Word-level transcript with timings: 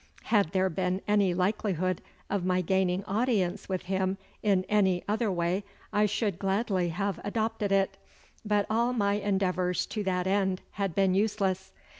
Had 0.23 0.51
there 0.51 0.67
been 0.67 0.99
any 1.07 1.31
likelihood 1.35 2.01
of 2.27 2.43
my 2.43 2.61
gaining 2.61 3.05
audience 3.05 3.69
with 3.69 3.83
him 3.83 4.17
in 4.41 4.63
any 4.67 5.03
other 5.07 5.31
way 5.31 5.63
I 5.93 6.07
should 6.07 6.39
gladly 6.39 6.89
have 6.89 7.19
adopted 7.23 7.71
it, 7.71 7.97
but 8.43 8.65
all 8.67 8.93
my 8.93 9.13
endeavours 9.13 9.85
to 9.85 10.03
that 10.05 10.25
end 10.25 10.61
had 10.71 10.95
been 10.95 11.13
useless. 11.13 11.71